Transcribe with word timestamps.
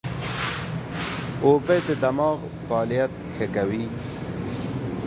اوبه 1.45 1.75
د 1.87 1.89
دماغ 2.03 2.39
فعالیت 2.65 3.13
ښه 3.33 3.45
کوي 3.55 3.85